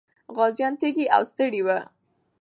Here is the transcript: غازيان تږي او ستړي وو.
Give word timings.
غازيان 0.35 0.73
تږي 0.81 1.05
او 1.15 1.21
ستړي 1.31 1.61
وو. 1.65 1.79